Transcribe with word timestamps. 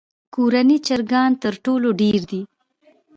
کورني 0.33 0.77
چرګان 0.87 1.31
تر 1.43 1.53
ټولو 1.65 1.89
ډېر 2.01 2.19
دي. 2.29 2.41